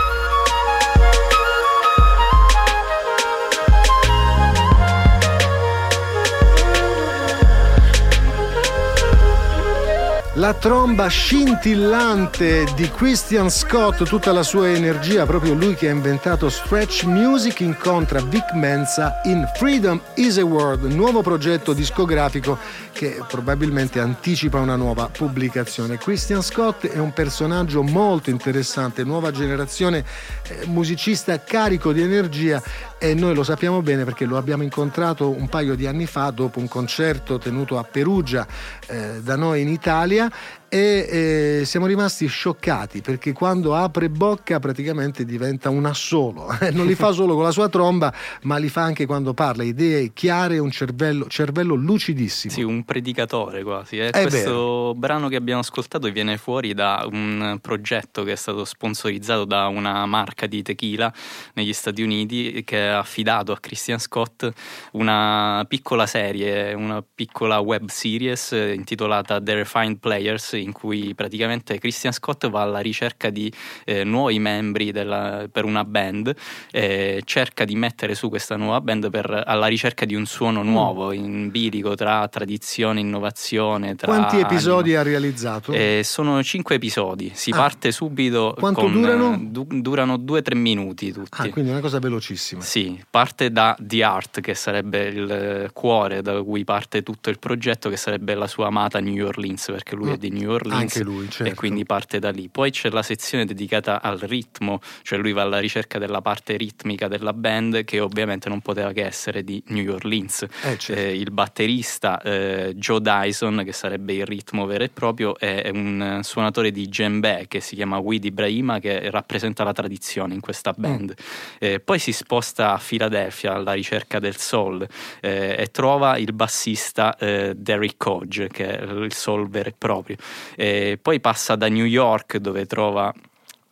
[10.33, 16.49] La tromba scintillante di Christian Scott, tutta la sua energia, proprio lui che ha inventato
[16.49, 22.57] Stretch Music, incontra Vic Mensa in Freedom is a Word, nuovo progetto discografico
[23.03, 25.97] che probabilmente anticipa una nuova pubblicazione.
[25.97, 30.05] Christian Scott è un personaggio molto interessante, nuova generazione
[30.47, 32.63] eh, musicista carico di energia
[32.97, 36.59] e noi lo sappiamo bene perché lo abbiamo incontrato un paio di anni fa dopo
[36.59, 38.47] un concerto tenuto a Perugia
[38.87, 40.31] eh, da noi in Italia
[40.73, 46.95] e eh, siamo rimasti scioccati perché quando apre bocca praticamente diventa un assolo, non li
[46.95, 50.71] fa solo con la sua tromba ma li fa anche quando parla, idee chiare, un
[50.71, 52.51] cervello, cervello lucidissimo.
[52.51, 53.99] Sì, un predicatore quasi.
[53.99, 54.09] Eh.
[54.09, 54.95] Questo vero.
[54.95, 60.07] brano che abbiamo ascoltato viene fuori da un progetto che è stato sponsorizzato da una
[60.07, 61.13] marca di tequila
[61.53, 64.49] negli Stati Uniti che ha affidato a Christian Scott
[64.93, 71.77] una piccola serie, una piccola web series eh, intitolata The Refined Players in cui praticamente
[71.79, 73.51] Christian Scott va alla ricerca di
[73.85, 76.33] eh, nuovi membri della- per una band
[76.71, 81.11] e cerca di mettere su questa nuova band per- alla ricerca di un suono nuovo
[81.11, 83.95] in bilico tra tradizione, innovazione.
[83.95, 84.99] Tra Quanti episodi anima.
[84.99, 85.71] ha realizzato?
[85.71, 87.55] Eh, sono cinque episodi, si Ah.
[87.57, 88.55] parte subito.
[88.57, 89.33] Quanto con, durano?
[89.33, 91.29] eh, du- durano due o tre minuti tutti.
[91.41, 92.61] Ah, quindi è una cosa velocissima.
[92.61, 97.39] Sì, parte da The Art, che sarebbe il eh, cuore da cui parte tutto il
[97.39, 100.13] progetto, che sarebbe la sua amata New Orleans, perché lui Mm.
[100.13, 100.52] è di New Orleans.
[100.61, 101.51] Anche lui, certo.
[101.51, 102.49] E quindi parte da lì.
[102.49, 107.07] Poi c'è la sezione dedicata al ritmo, cioè lui va alla ricerca della parte ritmica
[107.07, 110.43] della band, che ovviamente non poteva che essere di New Orleans.
[110.43, 110.93] Eh, certo.
[110.93, 116.19] Eh, il batterista eh, Joe Dyson, che sarebbe il ritmo vero e proprio, è un
[116.23, 121.13] suonatore di djembe che si chiama Widi Ibrahima, che rappresenta la tradizione in questa band.
[121.59, 124.85] Eh, poi si sposta a Filadelfia alla ricerca del soul
[125.21, 130.15] eh, e trova il bassista eh, Derrick Hodge, che è il soul vero e proprio.
[130.55, 133.13] Eh, poi passa da New York, dove trova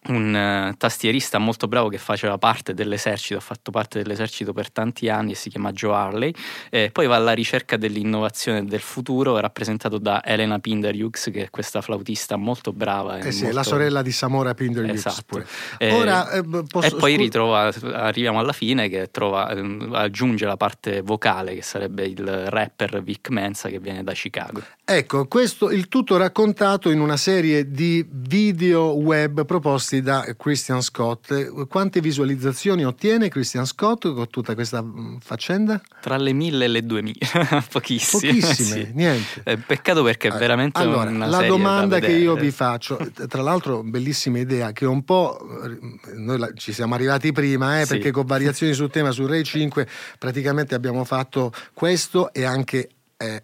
[0.08, 5.10] un eh, tastierista molto bravo che faceva parte dell'esercito, ha fatto parte dell'esercito per tanti
[5.10, 6.34] anni e si chiama Joe Harley.
[6.70, 11.82] Eh, poi va alla ricerca dell'innovazione del futuro, rappresentato da Elena Pinderhughes, che è questa
[11.82, 13.20] flautista molto brava.
[13.20, 15.44] e Eh sì, molto- la sorella di Samora Pinder Esatto.
[15.78, 20.58] Eh, Ora, eh, posso- e poi ritrova, arriviamo alla fine che trova, ehm, aggiunge la
[20.58, 24.62] parte vocale che sarebbe il rapper Vic Mensa che viene da Chicago.
[24.84, 31.66] Ecco, questo il tutto raccontato in una serie di video web proposti da Christian Scott.
[31.68, 35.82] Quante visualizzazioni ottiene Christian Scott con tutta questa mm, faccenda?
[36.00, 37.18] Tra le mille e le duemila,
[37.70, 38.32] pochissime.
[38.34, 38.92] Pochissime, sì.
[38.94, 39.42] niente.
[39.44, 43.28] Eh, peccato perché è Eh, veramente allora, una la domanda che io vi faccio, eh,
[43.28, 47.86] tra l'altro, bellissima idea che un po' eh, noi la- ci siamo arrivati prima, eh,
[47.86, 47.96] Sì.
[47.96, 52.90] perché con variazioni sul tema su Rai 5 praticamente abbiamo fatto questo e anche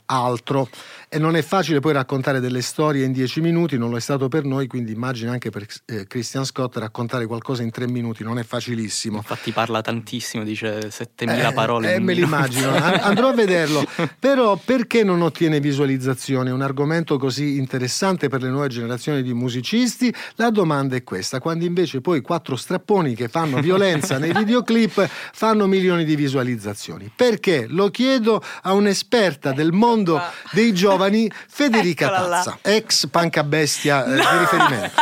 [0.05, 0.67] altro.
[1.09, 4.27] E non è facile poi raccontare delle storie in dieci minuti, non lo è stato
[4.27, 8.37] per noi, quindi immagino anche per eh, Christian Scott raccontare qualcosa in tre minuti, non
[8.37, 9.15] è facilissimo.
[9.15, 11.91] Infatti parla tantissimo, dice 7000 parole.
[11.91, 13.85] Eh, in un me l'immagino, An- andrò a vederlo.
[14.19, 16.49] Però perché non ottiene visualizzazioni?
[16.49, 20.13] È un argomento così interessante per le nuove generazioni di musicisti.
[20.35, 25.67] La domanda è questa: quando invece poi quattro strapponi che fanno violenza nei videoclip fanno
[25.67, 27.09] milioni di visualizzazioni.
[27.15, 27.65] Perché?
[27.69, 32.35] Lo chiedo a un'esperta del mondo dei giovani, Federica Eccola là.
[32.43, 35.01] Tazza, ex pancabestia eh, di riferimento.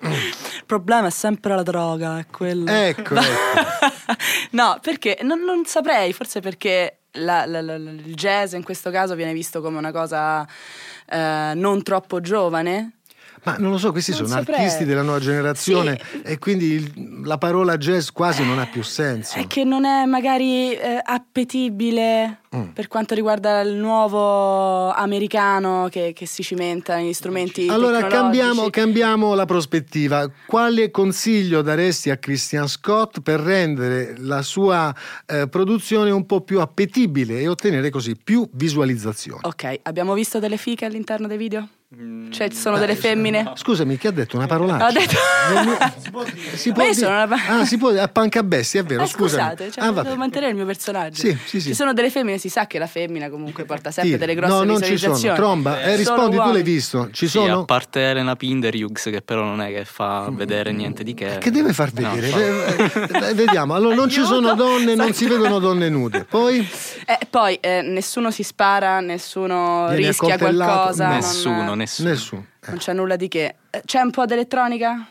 [0.00, 2.70] Il problema è sempre la droga, è quello.
[2.70, 3.26] Ecco, ecco.
[4.50, 9.14] no, perché non, non saprei, forse perché la- la- la- il jazz in questo caso
[9.14, 10.46] viene visto come una cosa
[11.06, 12.98] eh, non troppo giovane.
[13.44, 14.60] Ma non lo so, questi Non sono saprei.
[14.60, 16.20] artisti della nuova generazione Sì.
[16.22, 19.38] e quindi la parola jazz quasi non ha più senso.
[19.38, 22.68] È che non è magari eh, appetibile Mm.
[22.68, 29.34] per quanto riguarda il nuovo americano che, che si cimenta negli strumenti Allora cambiamo, cambiamo
[29.34, 30.30] la prospettiva.
[30.46, 34.94] Quale consiglio daresti a Christian Scott per rendere la sua
[35.26, 39.40] eh, produzione un po' più appetibile e ottenere così più visualizzazioni?
[39.42, 41.68] Ok, abbiamo visto delle fiche all'interno dei video?
[42.30, 43.52] Cioè ci sono delle femmine?
[43.54, 44.86] Scusami, chi ha detto una parolaccia?
[44.88, 45.14] Ho detto...
[45.52, 45.76] Non mi-
[46.56, 49.84] si può io dire- una- Ah, si può a pancabestia, è vero, Eh, scusate, cioè,
[49.84, 51.20] ah, devo mantenere il mio personaggio.
[51.20, 51.68] Sì, sì, sì.
[51.68, 54.18] Ci sono delle femmine, si sa che la femmina comunque porta sempre Sì.
[54.18, 55.34] delle grosse No, non ci sono.
[55.34, 57.08] Tromba, eh, Solo rispondi, tu l'hai visto?
[57.12, 57.60] Ci Sì, sono?
[57.60, 61.38] a parte Elena Pinderhughes che però non è che fa vedere niente di che.
[61.38, 62.28] Che deve far No, vedere?
[62.28, 63.74] fa- Eh, eh, Vediamo.
[63.74, 66.24] Allora, non ci sono donne, non si vedono donne nude.
[66.24, 66.66] Poi?
[67.06, 71.06] Eh, poi eh, nessuno si spara, nessuno Viene rischia qualcosa.
[71.08, 72.08] non- Nessuno, nessuno.
[72.10, 72.46] Nessuno.
[72.64, 72.68] Eh.
[72.70, 73.54] Non c'è nulla di che.
[73.70, 75.06] Eh, C'è un po' d'elettronica?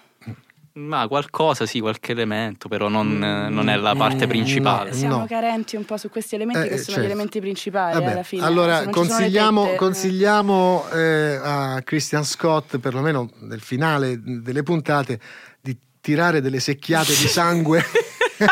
[0.76, 4.90] Ma qualcosa, sì, qualche elemento, però non, non è la parte Mm, principale.
[4.90, 4.96] no.
[4.96, 7.02] Siamo carenti un po' su questi elementi Eh, che sono certo.
[7.02, 8.44] gli elementi principali Vabbè, alla fine.
[8.44, 9.78] allora consigliamo, tette, eh.
[9.78, 15.20] consigliamo eh, a Christian Scott, perlomeno nel finale delle puntate,
[15.62, 17.84] di tirare delle secchiate di sangue.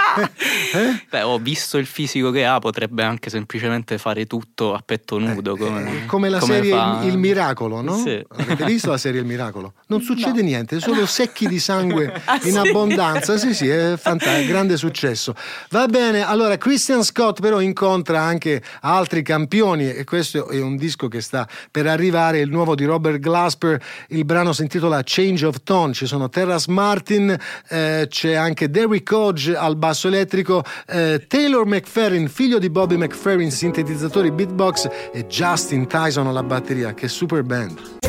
[0.73, 1.05] Eh?
[1.09, 5.55] Beh, ho visto il fisico che ha, potrebbe anche semplicemente fare tutto a petto nudo.
[5.57, 7.97] Come, Eh, come la come serie fa- Il, Miracolo, no?
[7.97, 8.23] Sì.
[8.37, 9.73] Avete visto la serie Il Miracolo?
[9.87, 12.57] Non succede niente, solo secchi di sangue Ah, in sì?
[12.57, 13.37] abbondanza.
[13.37, 15.35] Sì, sì, è fantastico, grande successo.
[15.69, 21.07] Va bene, allora Christian Scott però incontra anche altri campioni e questo è un disco
[21.07, 25.57] che sta per arrivare, il nuovo di Robert Glasper, il brano si intitola Change of
[25.63, 27.35] Tone, ci sono Terrace Martin,
[27.69, 33.51] eh, c'è anche Derrick Hodge al basso elettrico, eh, Taylor McFerrin, figlio di Bobby McFerrin,
[33.51, 37.99] sintetizzatori beatbox e Justin Tyson alla batteria, che super band.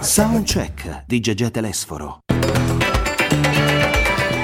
[0.00, 2.20] Soundcheck di Gegè Telesforo.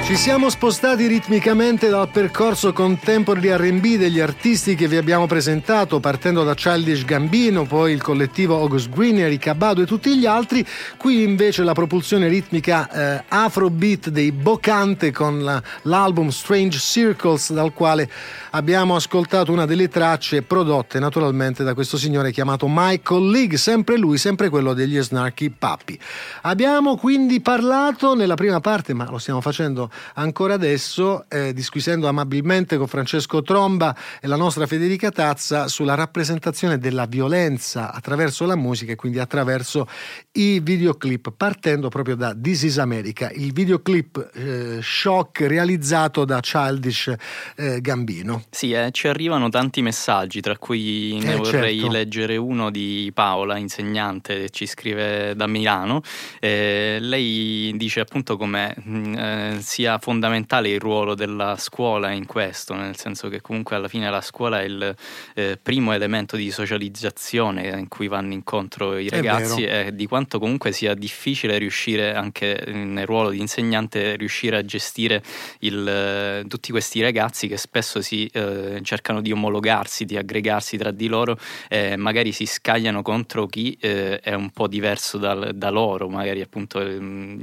[0.05, 6.43] Ci siamo spostati ritmicamente dal percorso contemporary R&B degli artisti che vi abbiamo presentato, partendo
[6.43, 10.63] da Childish Gambino, poi il collettivo August Green, Erika Badu e tutti gli altri.
[10.97, 17.73] Qui invece la propulsione ritmica eh, afrobeat dei Bocante con la- l'album Strange Circles, dal
[17.73, 18.07] quale
[18.51, 24.17] abbiamo ascoltato una delle tracce prodotte naturalmente da questo signore chiamato Michael League, sempre lui,
[24.17, 25.97] sempre quello degli Snarky Papi.
[26.41, 32.77] Abbiamo quindi parlato nella prima parte, ma lo stiamo facendo ancora adesso, eh, disquisendo amabilmente
[32.77, 38.91] con Francesco Tromba e la nostra Federica Tazza sulla rappresentazione della violenza attraverso la musica
[38.91, 39.87] e quindi attraverso
[40.33, 47.13] i videoclip, partendo proprio da This is America, il videoclip eh, shock realizzato da Childish
[47.55, 48.43] eh, Gambino.
[48.49, 51.91] Sì, eh, ci arrivano tanti messaggi, tra cui ne Eh, vorrei certo.
[51.91, 56.01] leggere uno di Paola, insegnante, che ci scrive da Milano.
[56.39, 62.73] Eh, lei dice appunto come mh, eh, sia fondamentale il ruolo della scuola in questo,
[62.73, 64.95] nel senso che comunque alla fine la scuola è il
[65.35, 70.71] eh, primo elemento di socializzazione in cui vanno incontro i ragazzi e di quanto comunque
[70.71, 75.21] sia difficile riuscire anche nel ruolo di insegnante riuscire a gestire
[75.59, 80.91] il, eh, tutti questi ragazzi che spesso si eh, cercano di omologarsi, di aggregarsi tra
[80.91, 85.69] di loro e magari si scagliano contro chi eh, è un po' diverso dal- da
[85.69, 86.79] loro, magari appunto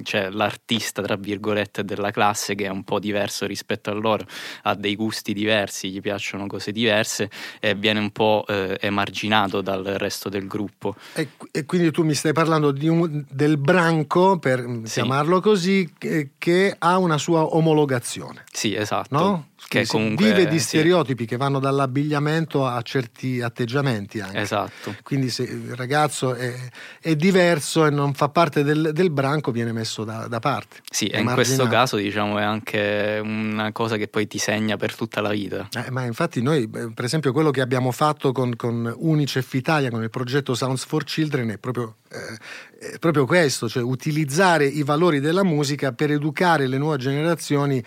[0.03, 4.25] c'è l'artista tra virgolette della classe che è un po' diverso rispetto a loro,
[4.63, 9.83] ha dei gusti diversi, gli piacciono cose diverse e viene un po' eh, emarginato dal
[9.85, 10.95] resto del gruppo.
[11.15, 14.93] E, e quindi tu mi stai parlando di un- del branco, per Sì.
[14.95, 18.45] chiamarlo così, che, che ha una sua omologazione.
[18.53, 19.17] Sì, esatto.
[19.19, 19.49] No?
[19.71, 24.41] Che comunque vive di sì, stereotipi che vanno dall'abbigliamento a certi atteggiamenti anche.
[24.41, 24.97] Esatto.
[25.05, 26.53] Quindi se il ragazzo è,
[27.01, 30.79] è diverso e non fa parte del, del branco viene messo da, da parte.
[30.91, 34.97] Sì, e in questo caso diciamo è anche una cosa che poi ti segna per
[34.97, 35.69] tutta la vita.
[35.73, 39.89] Eh, ma infatti noi, eh, per esempio, quello che abbiamo fatto con, con Unicef Italia,
[39.89, 45.21] con il progetto Sounds for Children, è proprio, eh, proprio questo, cioè utilizzare i valori
[45.21, 47.81] della musica per educare le nuove generazioni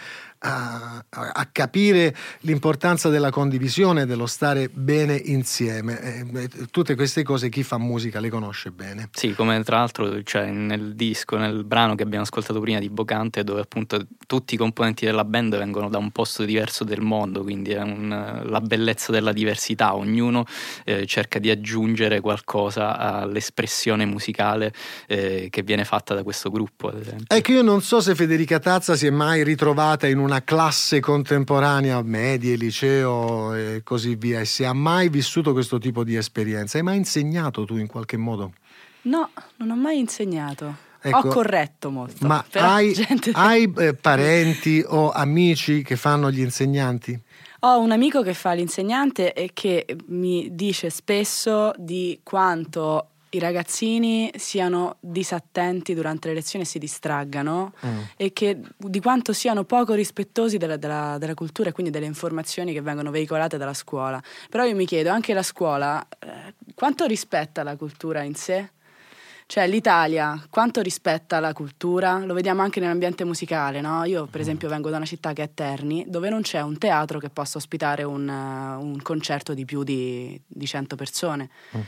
[0.45, 6.01] a, a- capire l'importanza della condivisione, dello stare bene insieme.
[6.01, 9.09] Eh, tutte queste cose chi fa musica le conosce bene.
[9.13, 13.43] Sì, come tra l'altro cioè, nel disco, nel brano che abbiamo ascoltato prima di Bocante,
[13.43, 17.71] dove appunto tutti i componenti della band vengono da un posto diverso del mondo, quindi
[17.71, 20.45] è un- la bellezza della diversità, ognuno
[20.83, 24.73] eh, cerca di aggiungere qualcosa all'espressione musicale
[25.07, 26.89] eh, che viene fatta da questo gruppo.
[26.89, 27.25] Ad esempio.
[27.35, 32.01] Ecco, io non so se Federica Tazza si è mai ritrovata in una classe contemporanea,
[32.01, 36.77] medie, liceo e così via, e se ha mai vissuto questo tipo di esperienza.
[36.77, 38.53] Hai mai insegnato tu in qualche modo?
[39.03, 40.91] No, non ho mai insegnato.
[41.05, 41.17] Ecco.
[41.17, 42.25] Ho corretto molto.
[42.25, 47.19] Ma hai, gente- hai, eh, parenti o amici che fanno gli insegnanti?
[47.59, 54.31] Ho un amico che fa l'insegnante e che mi dice spesso di quanto i ragazzini
[54.35, 57.99] siano disattenti durante le lezioni e si distraggano Mm.
[58.15, 62.73] e che di quanto siano poco rispettosi della, della- della cultura e quindi delle informazioni
[62.73, 64.21] che vengono veicolate dalla scuola.
[64.49, 68.69] Però io mi chiedo, anche la scuola, eh, quanto rispetta la cultura in sé?
[69.45, 72.19] Cioè l'Italia quanto rispetta la cultura?
[72.25, 74.03] Lo vediamo anche nell'ambiente musicale, no?
[74.05, 77.19] Io per esempio vengo da una città che è Terni, dove non c'è un teatro
[77.19, 81.49] che possa ospitare un, eh, un concerto di più di, di 100 persone.
[81.71, 81.79] Eh,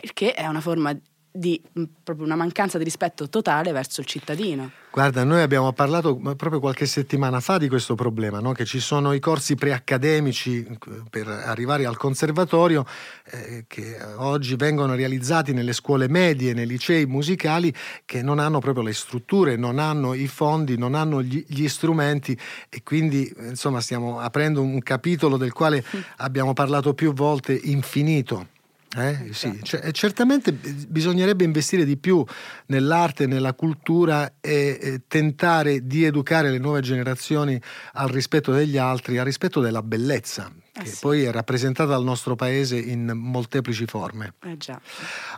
[0.00, 0.96] Il che è una forma
[1.34, 1.60] di
[2.04, 4.70] proprio una mancanza di rispetto totale verso il cittadino.
[4.90, 8.52] Guarda, noi abbiamo parlato proprio qualche settimana fa di questo problema, no?
[8.52, 10.78] che ci sono i corsi preaccademici eh,
[11.08, 12.84] per arrivare al conservatorio
[13.30, 17.74] eh, che oggi vengono realizzati nelle scuole medie, nei licei musicali,
[18.04, 22.38] che non hanno proprio le strutture, non hanno i fondi, non hanno gli, gli strumenti
[22.68, 25.82] e quindi insomma stiamo aprendo un capitolo del quale
[26.18, 28.51] abbiamo parlato più volte infinito.
[28.96, 29.28] Eh?
[29.32, 29.58] Sì.
[29.62, 32.22] Cioè, certamente bisognerebbe investire di più
[32.66, 37.60] nell'arte, nella cultura e, e, tentare di educare le nuove generazioni
[37.94, 40.98] al rispetto degli altri, al rispetto della bellezza, eh che sì.
[41.00, 44.34] poi è rappresentata dal nostro paese in molteplici forme.
[44.44, 44.58] Eh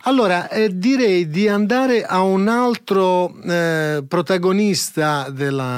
[0.02, 5.32] allora, eh, direi di andare a un altro eh, protagonista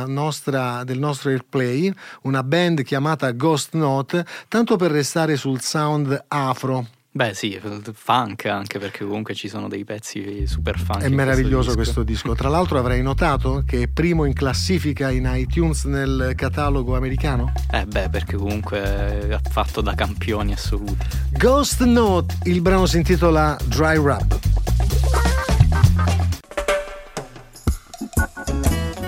[0.06, 6.86] nostra, del nostro airplay, una band chiamata Ghost Note, tanto per restare sul sound afro.
[7.16, 7.58] Beh sì,
[7.94, 11.00] funk anche perché comunque ci sono dei pezzi super funk.
[11.00, 12.02] È meraviglioso questo disco.
[12.02, 12.34] questo disco.
[12.34, 17.54] Tra l'altro avrei notato che è primo in classifica in iTunes nel catalogo americano.
[17.70, 21.06] Eh beh, perché comunque è fatto da campioni assoluti.
[21.30, 24.38] Ghost Note, il brano si intitola Dry Rub.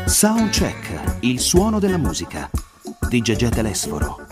[0.06, 2.48] Soundcheck, il suono della musica
[3.06, 4.26] di Gegè Telesforo.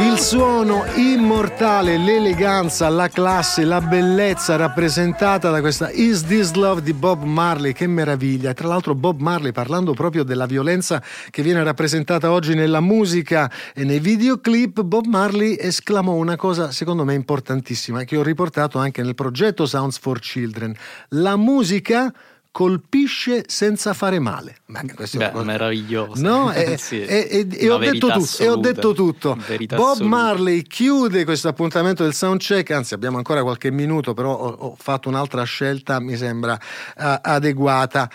[0.00, 6.92] Il suono immortale, l'eleganza, la classe, la bellezza rappresentata da questa Is This Love di
[6.92, 8.52] Bob Marley, che meraviglia.
[8.52, 13.82] Tra l'altro Bob Marley, parlando proprio della violenza che viene rappresentata oggi nella musica e
[13.82, 19.16] nei videoclip, Bob Marley esclamò una cosa secondo me importantissima che ho riportato anche nel
[19.16, 20.74] progetto Sounds for Children.
[21.10, 22.12] La musica
[22.50, 24.56] colpisce senza fare male.
[24.66, 26.20] Ma questo Beh, è meraviglioso.
[26.20, 26.52] No?
[26.58, 30.04] E, sì, e, e, ho detto tutto, e, ho detto tutto, Bob assoluta.
[30.04, 35.08] Marley chiude questo appuntamento del soundcheck, anzi abbiamo ancora qualche minuto, però ho, ho fatto
[35.08, 38.10] un'altra scelta, mi sembra uh, adeguata.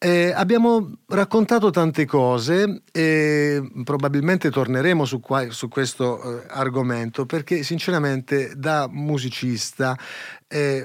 [0.00, 7.64] Eh, abbiamo raccontato tante cose e probabilmente torneremo su, qua, su questo eh, argomento perché
[7.64, 9.98] sinceramente da musicista
[10.46, 10.84] eh,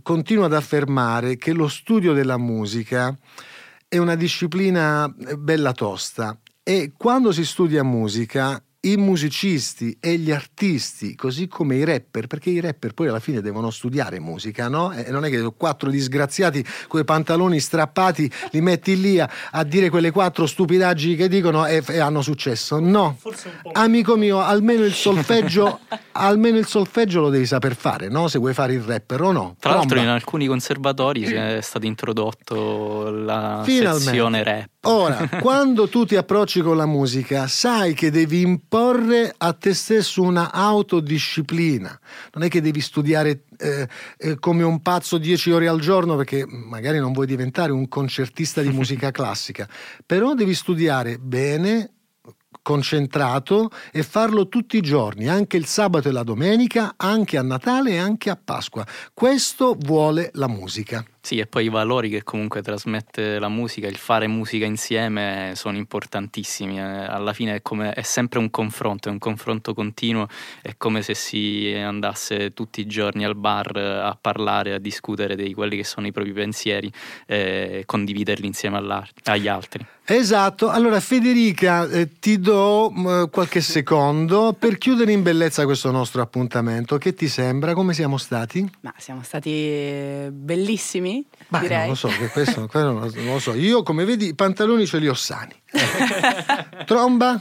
[0.00, 3.18] continuo ad affermare che lo studio della musica
[3.88, 10.30] è una disciplina eh, bella tosta e quando si studia musica i musicisti e gli
[10.30, 14.92] artisti, così come i rapper, perché i rapper poi alla fine devono studiare musica, no?
[14.92, 19.64] E non è che quattro disgraziati con i pantaloni strappati li metti lì a, a
[19.64, 22.78] dire quelle quattro stupidaggini che dicono e, e hanno successo.
[22.78, 23.18] No,
[23.72, 25.80] amico mio, almeno il solfeggio,
[26.12, 28.28] almeno il solfeggio lo devi saper fare, no?
[28.28, 29.56] Se vuoi fare il rapper o no.
[29.58, 34.04] Tra l'altro in alcuni conservatori è stato introdotto la Finalmente.
[34.04, 34.68] sezione rap.
[34.88, 40.22] Ora, quando tu ti approcci con la musica, sai che devi imporre a te stesso
[40.22, 42.00] una autodisciplina.
[42.34, 46.44] Non è che devi studiare eh, eh, come un pazzo dieci ore al giorno perché
[46.46, 49.68] magari non vuoi diventare un concertista di musica classica,
[50.04, 51.90] però devi studiare bene
[52.62, 57.92] concentrato e farlo tutti i giorni, anche il sabato e la domenica, anche a Natale
[57.92, 58.84] e anche a Pasqua.
[59.14, 61.04] Questo vuole la musica.
[61.26, 65.76] Sì, e poi i valori che comunque trasmette la musica, il fare musica insieme sono
[65.76, 66.78] importantissimi.
[66.78, 70.28] Eh, alla fine è, come, è sempre un confronto, è un confronto continuo,
[70.62, 75.52] è come se si andasse tutti i giorni al bar a parlare, a discutere di
[75.52, 76.92] quelli che sono i propri pensieri
[77.26, 78.78] e condividerli insieme
[79.24, 79.84] agli altri.
[80.08, 86.22] Esatto, allora Federica eh, ti do eh, qualche secondo per chiudere in bellezza questo nostro
[86.22, 86.96] appuntamento.
[86.96, 87.74] Che ti sembra?
[87.74, 88.70] Come siamo stati?
[88.82, 91.15] Ma siamo stati bellissimi
[91.48, 91.78] ma direi.
[91.78, 93.54] non lo so, che questo, non lo so.
[93.54, 95.54] Io come vedi i pantaloni ce li ho sani.
[96.84, 97.40] Tromba?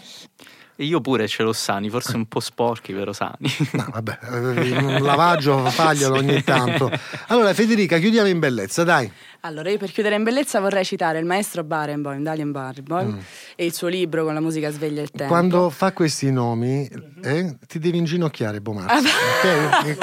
[0.80, 3.49] Io pure ce l'ho sani, forse un po' sporchi, però sani.
[3.71, 6.91] No, vabbè, un lavaggio faglialo ogni tanto.
[7.28, 9.09] Allora, Federica, chiudiamo in bellezza, dai.
[9.46, 13.20] Allora, io per chiudere in bellezza vorrei citare il maestro Barenboim, Dalian Barenboim, mm.
[13.56, 15.32] e il suo libro con la musica sveglia il tempo.
[15.32, 17.48] Quando fa questi nomi, mm-hmm.
[17.48, 19.08] eh, ti devi inginocchiare, Bomarzo.
[19.08, 19.98] Ah, okay?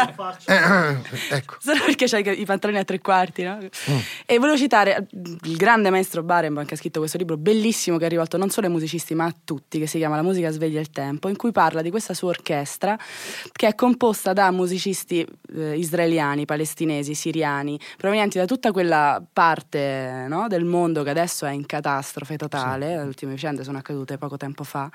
[0.47, 1.57] eh, eh, ecco.
[1.59, 3.59] Solo perché c'hai i pantaloni a tre quarti, no?
[3.59, 3.97] Mm.
[4.27, 8.09] E volevo citare il grande maestro Barenboim che ha scritto questo libro bellissimo che è
[8.09, 10.91] rivolto non solo ai musicisti ma a tutti, che si chiama La musica sveglia il
[10.91, 12.97] tempo, in cui parla di questa sua orchestra
[13.51, 15.27] che è composta da musicisti
[15.57, 21.51] eh, israeliani, palestinesi, siriani, provenienti da tutta quella parte no, del mondo che adesso è
[21.51, 22.95] in catastrofe totale, sì.
[22.97, 24.91] le ultime vicende sono accadute poco tempo fa.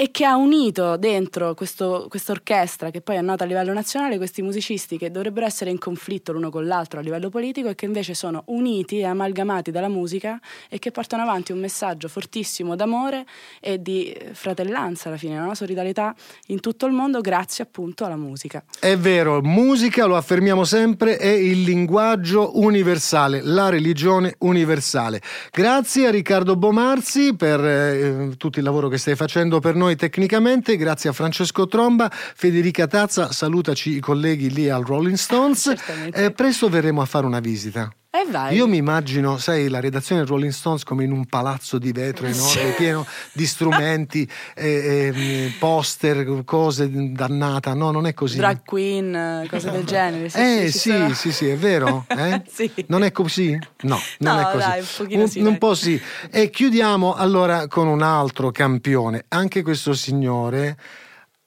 [0.00, 4.42] E che ha unito dentro questa orchestra che poi è nota a livello nazionale questi
[4.42, 8.14] musicisti che dovrebbero essere in conflitto l'uno con l'altro a livello politico e che invece
[8.14, 10.38] sono uniti e amalgamati dalla musica
[10.68, 13.26] e che portano avanti un messaggio fortissimo d'amore
[13.58, 16.14] e di fratellanza alla fine, una solidarietà
[16.46, 18.62] in tutto il mondo grazie appunto alla musica.
[18.78, 25.20] È vero, musica, lo affermiamo sempre, è il linguaggio universale, la religione universale.
[25.50, 29.96] Grazie a Riccardo Bomarzi per eh, tutto il lavoro che stai facendo per noi noi
[29.96, 32.10] tecnicamente, grazie a Francesco Tromba.
[32.10, 35.72] Federica Tazza, salutaci i colleghi lì al Rolling Stones.
[36.12, 37.90] Eh, presto verremo a fare una visita.
[38.10, 42.24] Eh Io mi immagino, sai, la redazione Rolling Stones come in un palazzo di vetro
[42.24, 47.74] enorme, pieno di strumenti, eh, eh, poster, cose dannata.
[47.74, 48.38] No, non è così.
[48.38, 50.30] Drag queen, cose del genere.
[50.30, 52.06] Sì, eh sì, sì, sì, sì, è vero?
[52.18, 52.42] Eh?
[52.50, 52.72] sì.
[52.86, 53.50] Non è così?
[53.82, 54.66] No, non no, è così.
[54.66, 56.00] Dai, un pochino un, sì, un po' sì.
[56.30, 59.26] E chiudiamo allora con un altro campione.
[59.28, 60.78] Anche questo signore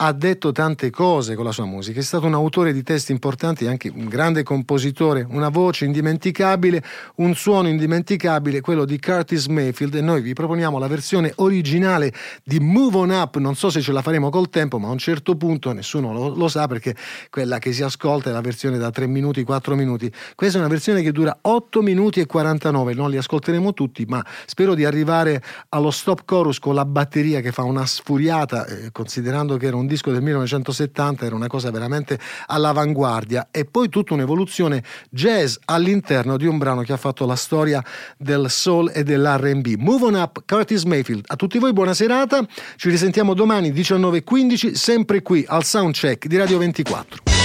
[0.03, 3.67] ha detto tante cose con la sua musica, è stato un autore di testi importanti,
[3.67, 6.83] anche un grande compositore, una voce indimenticabile,
[7.17, 9.93] un suono indimenticabile, quello di Curtis Mayfield.
[9.93, 12.11] E noi vi proponiamo la versione originale
[12.43, 14.97] di Move On Up, non so se ce la faremo col tempo, ma a un
[14.97, 16.95] certo punto nessuno lo, lo sa perché
[17.29, 20.69] quella che si ascolta è la versione da 3 minuti, 4 minuti, questa è una
[20.69, 25.43] versione che dura 8 minuti e 49, non li ascolteremo tutti, ma spero di arrivare
[25.69, 29.89] allo stop chorus con la batteria che fa una sfuriata, eh, considerando che era un
[29.91, 32.17] disco del 1970 era una cosa veramente
[32.47, 37.83] all'avanguardia e poi tutta un'evoluzione jazz all'interno di un brano che ha fatto la storia
[38.17, 39.75] del soul e dell'R&B.
[39.77, 41.25] Move on up, Curtis Mayfield.
[41.27, 42.45] A tutti voi buona serata,
[42.77, 47.40] ci risentiamo domani 19.15 sempre qui al Soundcheck di Radio 24.